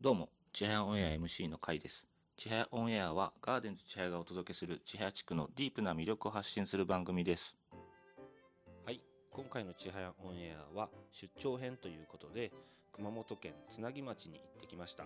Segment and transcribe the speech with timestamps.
[0.00, 2.06] どうも、ちはやオンエア MC の会です。
[2.36, 7.56] ちはやオンエアはガーデンズちはやがお届けするちはや地区のディープな魅力を発信する番組です。
[8.86, 12.52] はい、今回のちはやオンエアは出張編ということで、
[12.92, 15.04] 熊本県つなぎ町に行ってきました。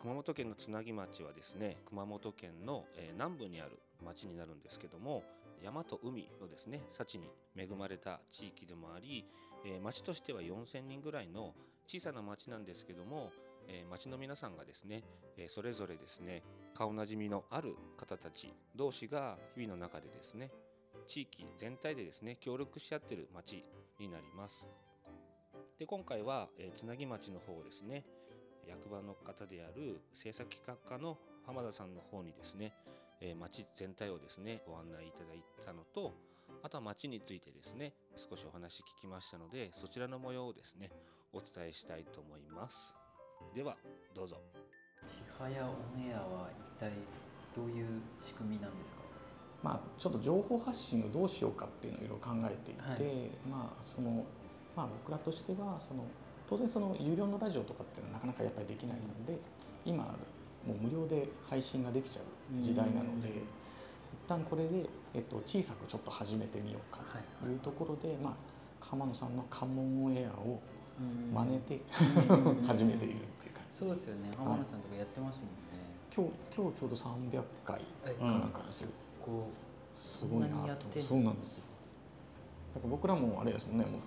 [0.00, 5.22] 熊本県のつなぎ町はですね、熊本県の、え南部にある町になるんですけども、
[5.62, 9.26] 山と海のですね幸に恵まれた地域でもあり、
[9.66, 11.52] え町としては4000人ぐらいの
[11.86, 13.30] 小さな町なんですけども、
[13.72, 15.02] えー町の皆さんがですね、
[15.36, 16.42] えーそれぞれですね
[16.74, 20.50] 顔なじみのある方たち同士が日々の中でですね
[21.06, 23.64] 地域全体でですね協力し合ってる町
[23.98, 24.68] になります。
[25.78, 28.04] で今回は、えーつなぎ町の方ですね
[28.66, 32.74] 役場の方である政策企画課の浜田さんの方にですね、
[33.20, 36.14] えー町全体をですねご案内いただいたのと
[36.62, 40.90] あとは町についてですね少しお話聞きましたのでそちらの模様をですね
[41.32, 42.99] お伝えしたいと思います
[43.54, 43.76] では
[44.14, 44.36] どうぞ。
[45.06, 46.92] ちはやオンエアは一体
[47.54, 47.86] どういう
[48.18, 49.00] 仕組みなんですか？
[49.62, 53.30] まあ、ちょっと情報発信をどうしようかっていうのをいろいろ考えていて、はい。
[53.50, 54.24] まあその
[54.76, 56.04] まあ、僕らとしてはその
[56.46, 59.38] 当然その有料のラジオとかっていうのはなかなかやっぱりできないので
[59.84, 60.04] 今
[60.66, 63.44] もう無料で配信ができちゃう時代なのでうん一
[64.28, 68.34] 旦これで、えっと、小さくちょっと始めてみようかはいというところで、まあ、
[68.80, 70.60] 浜野さんの関門オンエアを
[71.34, 71.80] 真似て
[72.28, 72.66] うん。
[72.66, 74.30] 始めているっていう感じそうですよね。
[74.36, 75.52] 浜野さんとかやってますもんね、
[76.14, 77.80] 今日今日ちょうど300回
[78.18, 78.90] かなんかですよ、
[79.24, 79.48] こ
[79.94, 81.64] すごいなとそうなんですよ。
[82.74, 83.84] だから僕らもあれですもんね。
[83.84, 84.00] もう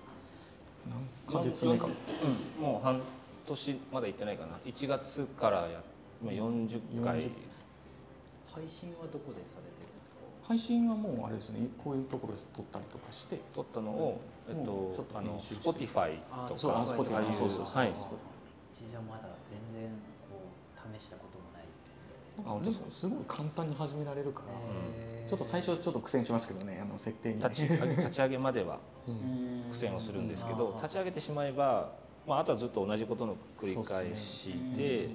[1.27, 1.87] 何ヶ月目か。
[1.87, 1.89] う
[2.59, 3.01] ん、もう半
[3.45, 4.57] 年まだ行ってないかな。
[4.65, 5.81] 1月からや
[6.23, 7.19] まあ40回。
[7.19, 7.31] 40う
[8.53, 9.92] 配信はどこでされてる？
[10.47, 13.39] 配信はもうあれですねこういうところで撮ったりとかして。
[13.53, 16.49] 撮ったのを、えっもうちょっととあの Spotify とか。
[16.49, 17.65] あそうあ Spotify そうそう。
[17.65, 17.91] そうはい。
[17.91, 19.89] かうちじゃまだ全然
[20.29, 20.39] こ
[20.75, 22.43] う試したこともないですね。
[22.45, 28.79] なんかでもすごい簡単に始められるから、ちょっと最初ちょっと苦戦しますけどねあの設定に、ね、立ち上げ立ち上げまでは
[29.71, 30.57] 苦戦をするんですけうん。
[30.57, 31.91] ど立ち上げてしまえば、
[32.27, 34.75] まあ、あとはずっと同じことの繰り返しうん。
[34.75, 35.09] で、いう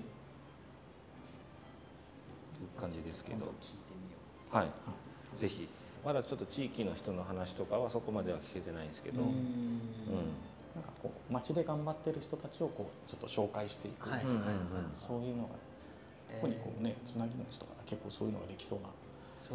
[2.81, 3.37] 感じですけど。
[3.39, 4.19] 今度、聞いてみよ
[4.53, 4.57] う。
[4.57, 4.67] はい、
[5.37, 5.69] ぜひ。
[6.05, 14.23] まだちょっと地域の人の話とかはそこまでは聞けてないんですけど、うなんかこう街で頑張ってる人たちをこうちょっと紹介していく、はい。
[14.23, 14.43] うんうんうん
[14.95, 15.51] そういうのが
[16.41, 18.89] 特にこうねつなぎ餅とか結構そういうのができそうな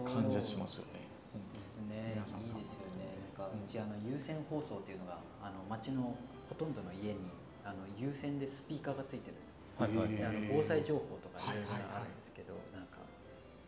[0.03, 1.07] 感じがしますよね。
[1.33, 2.17] うんですね。
[2.17, 3.13] いいですよね。
[3.37, 6.13] なんかうちあの有線放送っていうのがあの町の
[6.49, 7.31] ほとんどの家に
[7.63, 9.53] あの有線でスピーカーがついてるんですよ。
[9.79, 12.01] はいはいであの防災情報とかいろいろはいはいはい。
[12.01, 13.02] あるんですけど、なんか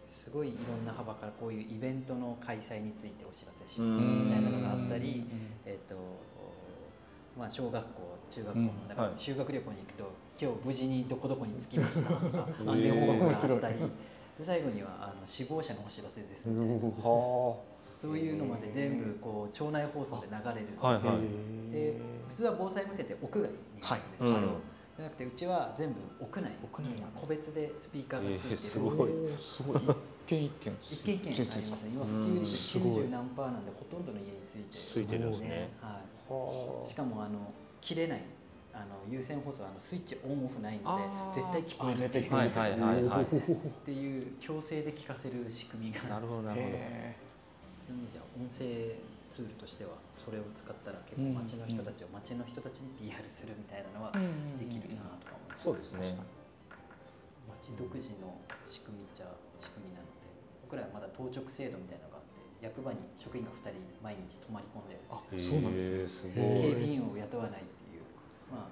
[0.08, 5.26] すごいいろんな幅からこういうイベントの開催についてお知らせしますみたいなのがあったり、
[5.66, 5.96] えっ、と。
[7.38, 8.88] まあ、小学校中学校のうん。
[8.88, 12.72] だか修学旅行に行くと、今日無事にどこどこに着きましたとか ー。
[12.72, 13.76] 安全報告があったり
[14.38, 17.58] で最後にはあの死亡者のお知らせですみたいなは
[17.98, 21.72] そういうのまで全部こう町内放送で流れるんですよ、はいはい。
[21.72, 21.94] で
[22.28, 24.44] 普通は防災無線って屋外にあるんですけど、はい。
[24.44, 24.50] うん
[24.96, 26.52] じゃなくてうちは全部屋内。
[26.64, 26.90] 屋内。
[27.20, 29.10] 個別でスピーカーがついてる、えーすごい。
[29.38, 29.78] すごい。
[29.78, 29.92] 一
[30.26, 31.90] 軒一軒一軒一軒ありますね。
[31.94, 32.92] 今うん普及率すごい。
[33.04, 35.70] 90何パーなんでほとんどの家についてついてるんですね。
[35.82, 36.00] は、は
[36.84, 38.22] いしかもあの切れない
[38.74, 40.98] あの有線放送はあのスイッチオンオフないの
[41.34, 43.24] で絶対聞こえる絶対聞こはいえてたはいはいはい。
[43.24, 43.28] っ
[43.86, 46.02] ていう強制で聞かせる仕組みが。
[46.10, 46.74] なるほどなるほど。
[48.38, 48.96] 音声
[49.36, 54.24] ツールとしてはそれを使ったら結構街の人たちを街の人たちに PR するみたいなのはー
[54.56, 56.16] できるなとか思いますそうですね。
[57.52, 58.32] 町独自の
[58.64, 60.32] 仕組みっちゃ仕組みなので
[60.64, 66.00] 僕らはまだ当直制度みたいなのがあって役場に職員が2人毎日泊まり込んであそうなんですね。
[66.00, 66.80] へーすごへい。
[66.80, 68.08] 警備員を雇わないっていう。
[68.48, 68.72] ま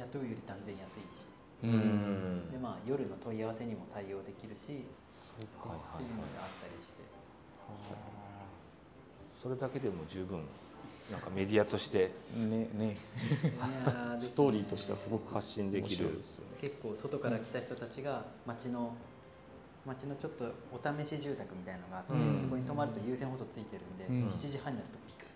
[0.00, 1.28] 雇うより断然安いし。
[1.62, 2.48] ううん。
[2.48, 5.76] んでまあ夜の問い合わせにも対応できるしそうか。
[5.76, 7.04] はいっていうのがあったりして
[9.42, 10.40] それだけでも十分
[11.10, 12.96] なんかメディアとしてねね。
[14.18, 16.10] ストーリーとしてはすごく発信できるね。
[16.60, 18.94] 結構外から来た人たちが町の
[19.84, 22.38] 町のちょっとお試し住宅みたいなのがあって、うん。
[22.38, 24.28] そこに泊まると優先放送ついてるんで、うん。
[24.28, 25.26] 7時半になるとピク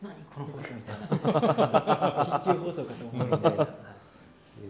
[0.00, 2.40] 何この放送みたいな。
[2.46, 3.68] 緊急放送かと思うみたいな、はい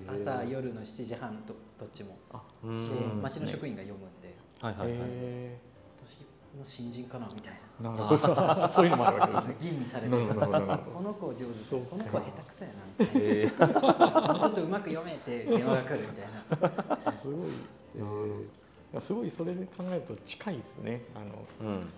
[0.07, 2.17] 朝夜の7時半とどっちも。
[2.33, 3.23] あうん。
[3.23, 4.35] 町の職員が読むんで。
[4.61, 5.78] はいはいはい
[6.59, 7.91] の新人かなみたいな。
[7.91, 8.69] ーなるほど。
[8.69, 9.57] そういうのもあるわけですね。
[9.61, 10.67] 吟味されてなるほどなるほど。
[10.67, 11.55] なるほこの子上手。
[11.55, 14.35] そうこの子下手くそやな。
[14.39, 17.05] ちょっとうまく読めて電話が来るみたいな。
[17.05, 19.01] どすごい。
[19.01, 21.03] すごいそれで考えると近いですね。
[21.15, 21.21] あ
[21.65, 21.89] のうん。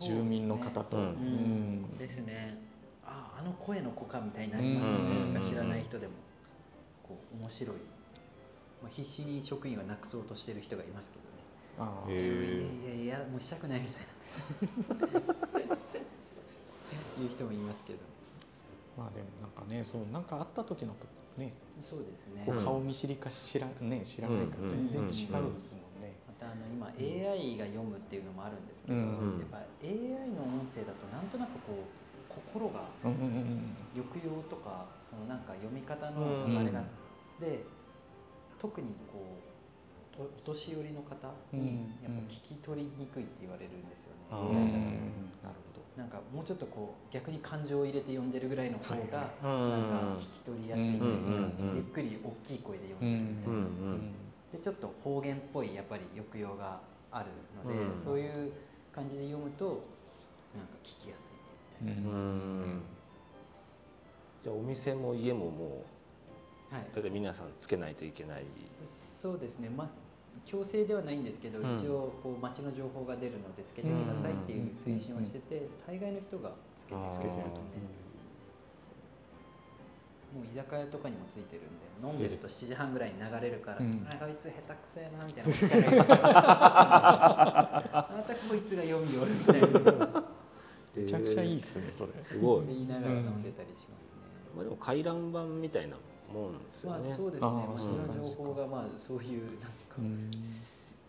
[0.00, 1.04] 住民の方と、うん。
[1.04, 1.98] うん。
[1.98, 2.58] ですね。
[3.04, 6.12] ああの声の子かみたいになりますよね、か知らない人でも。
[7.02, 7.76] こう面白い。
[8.82, 11.39] まあ、必死に職員はなくそうとしてる人がいますけどね
[11.80, 12.10] あー。
[12.10, 12.18] へえ
[12.60, 14.02] いやいやいやもうしたくないみたい
[17.18, 17.98] ないう人もいますけど。
[18.96, 21.06] まあでもなんかねそうなんかあった時のと
[21.40, 21.52] ね。
[21.80, 22.44] そうですね。
[22.62, 26.12] 顔見知りか知ら,、ね、知らないかうん全然違うんですもんね。
[26.26, 31.84] またあの今 AI が読むっていうのもあるんですけど、うんやっぱ AI の音声だとなんとなくこう
[32.28, 36.84] 心がうんうんうん抑揚とかそのなんか読み方のあれが、
[37.40, 37.64] で
[38.60, 39.49] 特にこう
[40.18, 41.14] おお年寄りの方
[41.52, 41.76] にうん。
[42.02, 44.26] やっぱ聞き取りにくいって言われるんですよね、
[45.42, 45.80] なるほど。
[45.96, 49.06] なんかもうちょっとこう逆に感情を入れて読んでるぐらいの方がはい。
[49.10, 51.00] なんか聞き取りやすい、うん。
[51.00, 51.10] うん。
[51.70, 51.76] うん。
[51.76, 54.12] ゆっくり大きい声で読うんんでるみたいな、うん。
[54.52, 56.80] でちょっと方言っぽいやっぱり抑揚が
[57.10, 58.02] あるので、うん。
[58.02, 58.52] そういう
[58.92, 59.84] 感じで読むと
[60.56, 61.32] なんか聞きやす
[61.80, 62.82] いみたいな、うん。
[64.42, 65.82] じゃあお店も家ももは
[66.78, 68.44] い、う大体皆さんつけないといけない。
[68.84, 69.88] そうですね、まあ、
[70.44, 71.74] 強制ではないんですけど、うん。
[71.74, 77.38] 一応こう街の情報が出るのでつけてくださいっていう推進をしてて、大概の人がつけてくれてると。
[77.38, 78.00] ね
[80.34, 83.90] もう居酒屋とかにもついてるんで飲んでると7時半ぐらいに流れるから、うん。
[84.08, 85.50] あこいつ下手くそやなみたいな。
[87.90, 90.24] またこいつが読みよるみたいな。
[90.94, 92.12] めちゃくちゃいいっすねそれ。
[92.22, 92.66] すごい。
[92.66, 94.10] 言いながら飲んでたりしますね。
[94.54, 95.96] まあでも回覧板みたいな
[96.32, 97.46] もんですよまあねそうですね。
[97.46, 100.30] あー街の情報がまあそういうなんていうか、うん。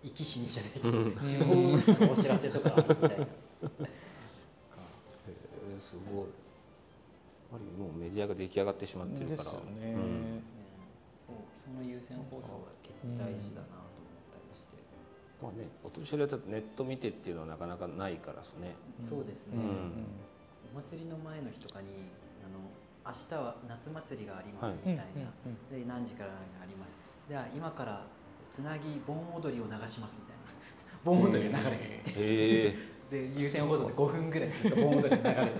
[0.03, 1.17] 生き死にじゃないけどうん。
[1.21, 1.45] 死亡
[2.05, 3.15] のお知らせとかみたいな。
[3.15, 3.27] へえ
[5.79, 6.25] すごい。
[6.25, 6.27] やっ
[7.51, 9.37] ぱりもうメディアが出来上がってしまってるから。
[9.37, 9.93] ですよね。
[9.93, 10.43] ね
[11.27, 14.75] そうその優先放送が結構大事だなと思ったりして、
[15.41, 18.73] まあねお年寄りだとネット見てっていうのはなかなかないからですね。
[18.99, 20.05] そうですね、うん。
[20.73, 21.87] お祭りの前の日とかに
[22.43, 22.57] あの
[23.05, 25.31] 明日は夏祭りがありまはいすみたいな、
[25.69, 26.97] で何時から何があります。
[27.27, 28.05] では今から
[28.51, 30.41] つなぎ盆踊りを流しますみたいな。
[31.03, 32.19] 盆踊りが流れていて。
[32.19, 34.49] へえで優先放送で5分ぐらい。
[34.51, 35.53] ずっと盆踊りが流れてる。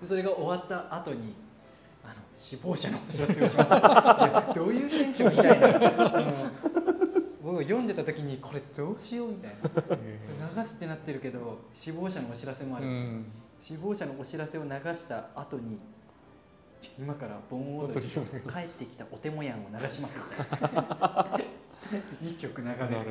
[0.00, 1.34] でそれが終わった後に
[2.04, 3.70] あの死亡者のお知らせをします。
[4.54, 6.10] どういうテンションみたいな。
[6.10, 6.32] その
[7.42, 10.60] 僕読んでた時にこれどうしようみたいな。
[10.62, 13.24] 流すってなってるけど死亡者のお知らせもある、うん。
[13.58, 15.78] 死亡者のお知らせを流した後に
[16.98, 20.18] 今から盆踊り帰ってきたお手もやんを流します。
[20.18, 21.38] いな
[22.22, 23.08] 2曲流れるみたいな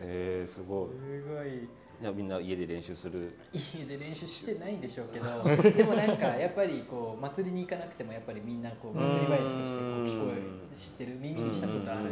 [0.00, 0.88] えー、すごい。
[0.90, 1.68] すごい。
[1.98, 3.32] いやみんな家で練習する？
[3.52, 5.26] 家で練習してないんでしょうけど
[5.72, 10.34] でもなんかやっぱりこう祭りに行かなくてもやっぱりみんなこう祭り林としてこう聞こ
[10.72, 12.10] え知ってる耳にしたことある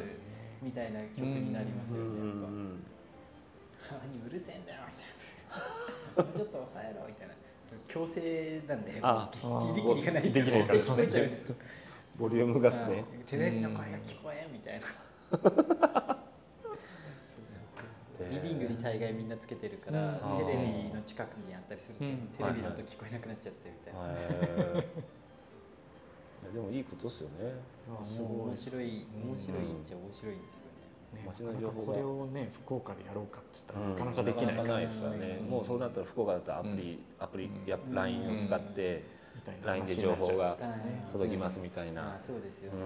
[0.63, 2.19] みたいな曲になりますよね。
[2.19, 7.35] やっぱ「何うるせえんだよ」みたいな「もうちょっと抑えろ」みたいな
[7.87, 9.31] 強制なんであ
[9.75, 10.79] ギリギリがないできないから。
[10.79, 11.55] ですよ
[12.17, 12.77] ボリュームがで。
[12.77, 14.87] すねうんテレビの声が聞こえんみたいな。
[15.33, 15.57] そうそう
[18.19, 18.31] そう。
[18.31, 20.47] リビングに大概みんなつけてるから、うん。
[20.47, 22.29] テレビの近くにあったりすると、うん。
[22.29, 24.85] テレビの音聞こえなくなっちゃってみたいな、い
[26.47, 27.55] やでもいいことですよね。
[27.89, 28.85] まあすごいもう面白い。
[28.85, 29.31] うん。
[29.31, 30.74] 面白いっちゃ面白いんですよね、
[31.15, 31.93] ね、街なかなかの情報が。
[31.93, 33.91] これをね福岡でやろうかっつったら、うん。
[33.93, 39.05] なかなかできないなかなかないですよからね、うんもうそうなったら福岡だったらアプリ、アプリや LINE を使って
[39.65, 40.57] LINE で話情報が
[41.13, 42.79] 届きますみたいな、まあそうですよね、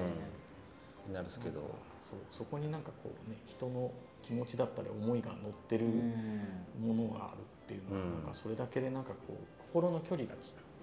[1.07, 1.61] になるんですけど、
[1.99, 3.91] そうそこになんかこうね人の
[4.23, 6.97] 気持ちだったり思いが乗ってるうん。
[6.97, 8.15] ものがあるっていうのは、うん。
[8.15, 9.33] なんかそれだけでなんかこう
[9.73, 10.35] 心の距離が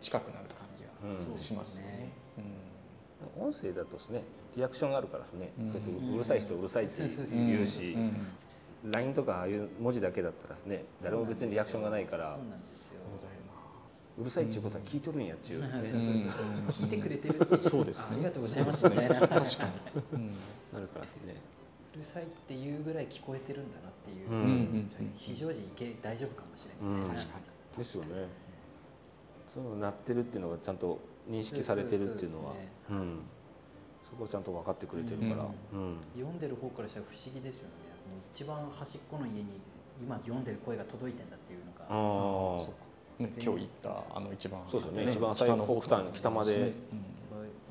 [0.02, 1.32] 近くなる感じうん。
[1.32, 2.10] がしますよね。
[3.38, 4.24] 音声だとですね
[4.56, 5.70] リアクションがあるからですね、うん。
[5.70, 7.04] そうやってうるさい人うるさいって
[7.34, 8.92] 言うし、うん。
[8.92, 12.92] LINE とかああいう文字だけだったらですね誰も別にリアクションがないからそ
[14.18, 15.68] うるさいっていうことは聞いとるんやっちゅう、ね。
[15.72, 16.04] そうそうそう。
[16.06, 16.16] うん。
[16.70, 17.38] 聞いてくれてる。
[17.38, 18.14] ってそうですね。
[18.14, 19.28] ありがとうございますみたいなな。
[19.28, 19.44] 確かに。
[20.14, 20.28] うん。
[20.72, 21.36] なるからですね。
[21.94, 27.02] うるさいっていうぐらい聞こえてるんだなっていう、非常時いけ大丈夫かもしれない。
[27.10, 27.40] 確か
[27.74, 27.78] に。
[27.78, 28.08] ですよね。
[29.54, 32.54] そういうの鳴ってるっていうのがちゃんと認識されてるっていうのは。
[32.88, 33.20] そうん。
[34.10, 35.98] そこをちゃんと分かってくれてるから、うん。
[36.16, 37.74] 読んでる方からしたら不思議ですよね。
[38.10, 39.46] もう一番端っこの家に
[40.02, 41.86] 今読んでる声が届いてんだっていうのが。
[41.86, 42.86] ああそうか。
[43.18, 44.62] ね今日行ったあの一番。
[44.70, 45.12] そうですよね。
[45.12, 46.56] 一番最後北の北まで。
[46.56, 46.74] うん。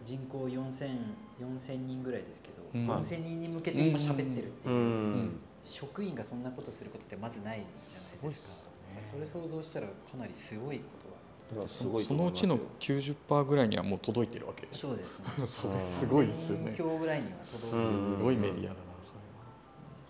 [0.05, 0.99] 人口4000
[1.41, 2.91] 4000人ぐらいですけど、うん。
[2.91, 5.41] 4000人に向けて今喋ってるっていう、うん。
[5.63, 8.19] 職員がそんなことすることってまずないじゃないですか。
[8.19, 9.09] すごいっすよね。
[9.11, 11.14] それ想像したらかなりすごいこと
[11.67, 14.89] そのうちの思いますよ90%ぐらいにはもう届いてるわけでしょ。
[14.89, 16.75] そうですねそれ すごいっすよね。
[16.79, 19.21] 今日ぐらいにはす届いてうんごいメディアだなそれ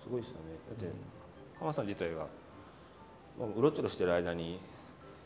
[0.02, 0.92] すごいですよねだっては。
[1.58, 2.26] 浜さん自体が
[3.38, 4.60] まあうろちょろしてる間に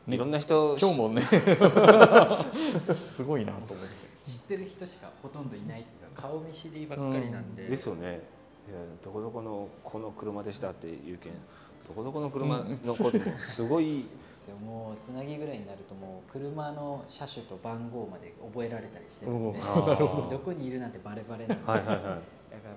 [0.06, 1.22] ねいろんな人今日もね
[2.92, 4.08] すごいなと思って。
[4.28, 8.20] 知ってる人しかほとんどいないっていうか顔見知りばっかりなんで、ですよね
[8.68, 14.06] いやどこどこのこの車でしたっていうけんどこどこの車の子でもすごい
[14.55, 19.59] もうつなぎぐらいになるともう車の車種と番号まで覚えられたりしてるんで。
[19.59, 21.97] ど どこにいるなんてバレバレなんで、はいはいはい。
[21.97, 22.21] だから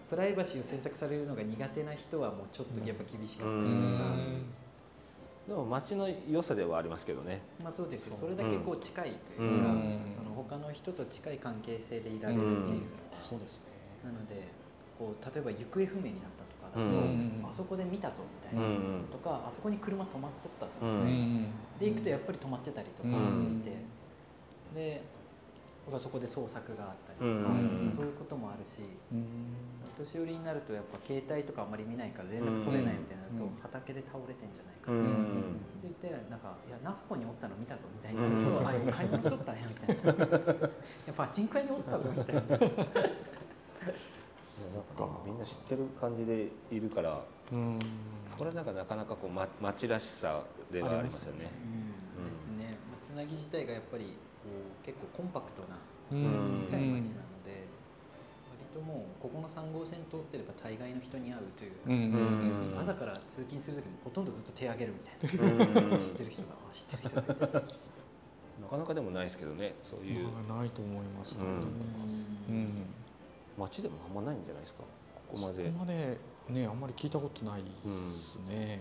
[0.10, 4.52] プライバシーを詮索されるのが苦手な人はもうちょっとやっぱ厳しかったりとか、
[5.48, 7.42] でも街の良さではありますけどね。
[7.64, 8.14] まあそうですよ。
[8.16, 10.02] それだけこう近いというか、うん。
[10.08, 12.82] その他の人と近い関係性でいられるっていう、
[13.20, 13.66] そうですね。
[14.04, 14.48] なので
[15.02, 17.42] こう例えば行方不明になったとかだと、うん。
[17.42, 18.70] あそこで見たぞみたいな、う
[19.02, 19.10] ん。
[19.10, 21.50] とかあそこに車止まっとったぞ、うん。
[21.80, 23.50] で行くとやっぱり止まってたりとかうん。
[23.50, 23.74] して、
[24.76, 25.02] で
[25.88, 27.90] 僕はそこで捜索があったりとか、うん。
[27.90, 29.26] そういうこともあるしうん。
[29.82, 33.58] お年寄りになるとやっぱ携帯とかあんまり見ないから連絡取れないみたいになると、うん。
[33.58, 35.58] 畑で倒れてんじゃないかうな、ん。
[35.82, 40.14] で言ってなんか「いやナフコにおったの見たぞ」みたいな「そうあ買い物しとったんや」みたいな
[40.62, 42.42] 「いやパチンコ屋におったぞ」みたいな
[45.42, 47.22] な知ってる感じでいるから
[47.52, 47.80] うん。
[48.38, 51.50] これなんかなかなかこう、ま、町らしさではありますよね。
[52.18, 52.58] うん。
[52.58, 54.12] ですねつなぎ自体がやっぱりこ
[54.50, 55.78] う結構コンパクトな
[56.12, 56.48] うん。
[56.48, 57.68] 小さい町なので、
[58.50, 61.94] 割ともうここの3号線通ってれば大概の人に会うという、うん。
[61.94, 62.72] うん。
[62.74, 62.80] うん。
[62.80, 66.00] 朝から通勤する時もほとんどずっと手挙げるみたいな、うん。
[66.00, 67.16] 知ってる人があ知ってる人
[68.62, 70.24] なかなかでもないですけどねそういう。
[70.48, 71.38] まあないと思います。
[71.40, 71.54] うん。
[71.54, 72.32] ないと思います。
[72.50, 72.86] ううんん。
[73.58, 74.84] 町でもあんまないんじゃないですか？
[75.32, 75.66] ここまで。
[75.66, 76.18] そこまで
[76.50, 78.80] ねあんまり聞いたことないですね。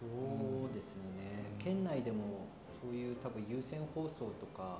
[0.00, 1.02] そうですね、
[1.58, 1.64] うん。
[1.64, 2.46] 県内でも
[2.80, 4.78] そういう多分有線放送とか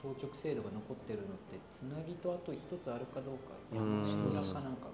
[0.00, 4.02] 当直制度が残ってるのってつなぎとあと一つあるかどうかうん。
[4.02, 4.88] 山村かなんか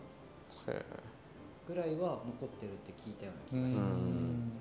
[1.66, 4.52] ぐらいは残ってるって聞いたよううな気がしますね、ん。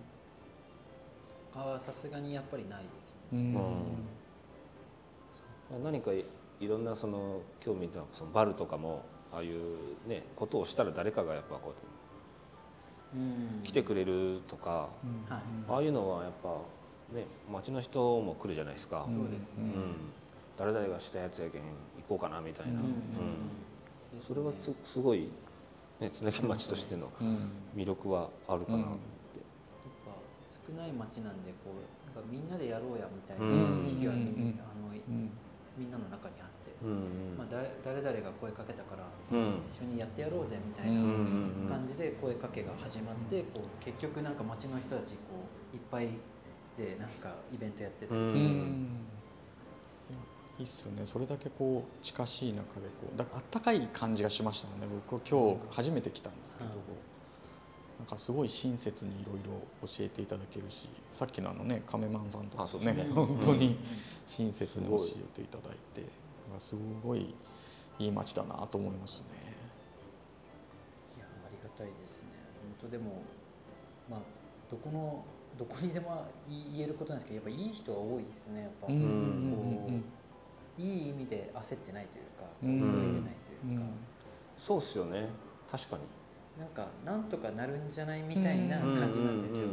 [1.53, 3.55] 他はさすがにやっぱりないですよね。
[5.71, 5.83] うん。
[5.83, 6.11] 何か
[6.59, 11.73] いいろんなその興味のそのバルとかもああいうねことをしたら誰かがやっぱこ
[13.13, 15.33] ううん来てくれるとか、うん。
[15.33, 15.43] はい。
[15.69, 16.49] ああいうのはやっぱ
[17.13, 19.63] ね町の人も来るじゃないですか、うんそうですね。
[19.63, 19.95] うん。
[20.57, 21.67] 誰々がしたやつやけん行
[22.09, 22.77] こうかなみたいな、うん。
[22.77, 24.21] うん。
[24.21, 25.29] それはつすごい、
[25.99, 27.49] ね、つなぎ町としてのうん。
[27.75, 28.95] 魅力はあるかなって、やっ
[30.05, 30.11] ぱ
[30.67, 33.83] 少ない町なんでこうなんかみんなでやろうやみたいなうん。
[33.83, 34.19] 意識が、うん。
[34.19, 35.31] あのうん
[35.77, 39.61] みんなの中にあって、うんまあ、だ誰々が声かけたからうん。
[39.73, 46.09] 一緒にやってやろうぜみたいうんな感じで声かけが始まってこう結局なんか町の人たちこういっぱい
[46.77, 48.27] でなんかイベントやってたりうん。
[48.27, 48.35] うん。
[50.09, 50.19] いや
[50.59, 51.05] いいっすよね。
[51.05, 54.87] それだけこう近しい中でこうだからあったかい感じがしましたもんね。
[55.09, 56.77] 僕今日初めて来たんですけど、うん
[57.99, 63.07] なんかすごい親切にいろいろ教えていただけるしさっきのあのね亀マンさんとかねね。
[63.13, 63.77] 本当にうん
[64.25, 66.01] 親切に教えていただいて
[66.47, 67.33] なんかすごい
[67.97, 69.27] いい街だなと思いますね。
[71.17, 72.27] いやありがたいですね。
[72.79, 73.21] 本当でも
[74.09, 74.19] まあ
[74.69, 75.23] どこの
[75.57, 78.61] どこにでも言えることなんですけどやっぱいい人が多いですね。
[78.61, 83.85] やっぱ、うんこういい意味で焦ってないというか、うん急いでないというか、
[84.59, 85.29] そうっすよね。
[85.71, 86.03] 確かに
[86.57, 89.67] なんかなんとかなるんじゃないみたいな感じなんですよ。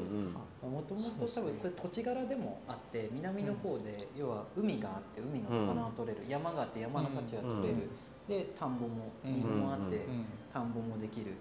[0.63, 7.91] もともと多分これ土地柄でもあって南の方で要は海があって海の魚が取れる、山があって山の幸が取れる、
[8.29, 10.05] で田んぼも水もあって、
[10.53, 11.33] 田んぼもできる。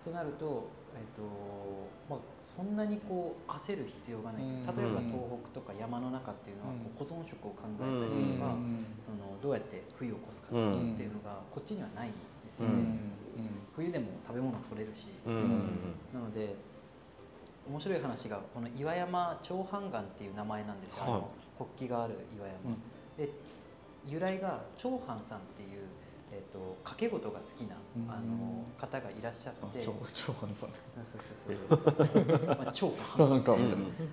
[0.00, 1.22] ってなると,、えっと
[2.08, 12.16] まあ、そんなにこう焦る必要がない、うん例えば東北とか山の中っていうのはこう保存食を考えたりうんとか、うんそのどうやって冬を越すかっていうのがこっちにはないんで
[12.50, 13.19] すよね、うん
[13.74, 15.34] 冬でも食べ物取れるし、うん。
[15.34, 15.50] うん。
[16.12, 16.54] なので
[17.68, 21.20] 面白い話がこの岩山長半岩っていう名前なんですよ、あはい。
[21.20, 22.76] の国旗がある岩山、
[23.16, 23.30] で
[24.06, 25.86] 由来が長半さんっていう、
[26.32, 28.10] えー、と掛け事が好きな、うん。
[28.10, 30.70] あの方がいらっしゃって、あ長長藩さん。
[30.70, 30.76] ね
[31.12, 32.46] そうそうそう。
[32.46, 33.52] まあ長か半なんか。
[33.52, 33.70] うん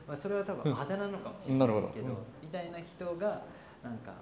[0.07, 2.25] まあ、それは多分あだ名なのかもしれないですけどなるほど。
[2.41, 3.41] みたいな人が
[3.83, 4.13] なんか、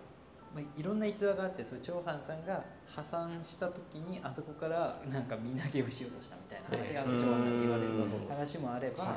[0.56, 7.90] まあ、いろんな逸話があってその長藩さんが破産した時にあそこからなんか身投げをしようとしたみたいな話があの長藩に言われる
[8.30, 9.16] 話もあれば、はい。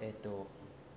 [0.00, 0.48] えっと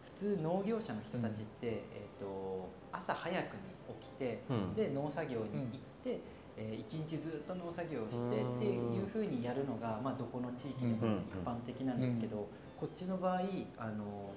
[0.04, 3.60] 普通農業者の人たちって、えっと朝早くに
[4.02, 4.74] 起きて、うん。
[4.74, 6.20] で農作業に行って、
[6.58, 8.58] えー一日ずっと農作業をしてうん。
[8.58, 12.48] っていうふうにやるのが、まあ、どこの地域でも一般的なんですけど、
[12.80, 13.42] こっちの場合
[13.78, 14.32] あの、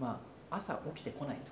[0.00, 0.20] ま
[0.50, 1.42] あ、朝起きてこないと。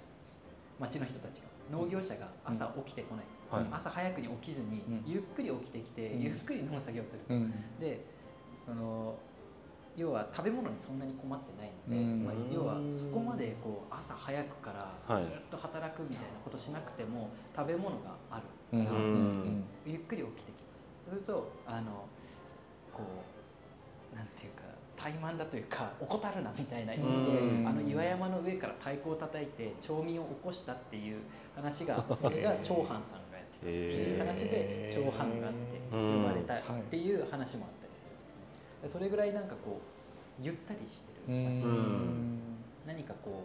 [0.80, 3.66] 町の人たちが農業者が朝起きてこないと、はい。
[3.70, 5.02] 朝早くに起きずに、うん。
[5.06, 6.22] ゆっくり起きてきて、うん。
[6.22, 7.52] ゆっくり農作業をすると、うん。
[7.78, 8.04] で
[8.66, 9.18] その
[9.96, 12.24] 要は食べ物にそんなに困ってないので、うん。
[12.24, 15.24] まあ、要はそこまでこう朝早くからはい。
[15.24, 18.86] ずっと働くみたいなことしなくても食べ物があるうん。
[18.86, 19.64] から、うん。
[19.84, 20.82] ゆっくり起きてきます。
[21.04, 22.08] そうするとあの
[22.92, 23.02] こ
[23.36, 23.39] う
[24.14, 24.62] なんていうか
[24.96, 27.62] 怠慢だというか怠るなみたいな意味うん。
[27.64, 31.22] であの岩山の上から太鼓を叩いて町民を起こしたっていう
[31.54, 38.44] 話がそれが長藩さんがやってたっていう話で長藩がって呼ばれたっていう話もあったりするんですね
[38.82, 41.56] でそれぐらいなんかこうゆったりしてるうん。
[41.56, 42.40] 街うん
[42.86, 43.44] 何かこ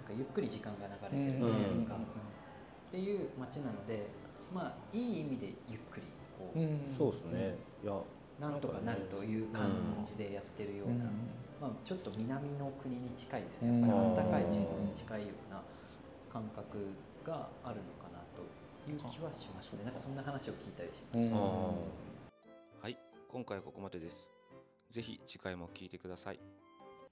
[0.00, 1.98] うなんかゆっくり時間が流れてるとうんいうか、っ
[2.90, 4.06] ていう街なので
[4.54, 6.06] まあいい意味でゆっくり
[6.38, 6.80] こう、うん。
[6.96, 7.54] そうですね。
[7.84, 7.92] いや
[8.40, 9.70] なんとかなるという感
[10.04, 11.04] じでやってるような、
[11.60, 13.86] まあ、ちょっと南の国に近いですね。
[13.86, 15.62] やっぱり暖かい地方に近いような
[16.32, 16.78] 感覚
[17.22, 18.40] があるのかなと
[18.90, 19.84] いう気はしますね。
[19.84, 21.32] なんかそんな話を聞いたりします、うん。
[22.80, 22.96] はい
[23.28, 24.26] 今回はここまでです。
[24.88, 26.40] ぜひ次回も聞いてください。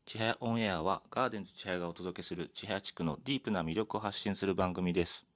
[0.06, 5.27] ちはやオンエアはガーデンズ千早がお届けする千早地区のディープな魅力を発信する番組です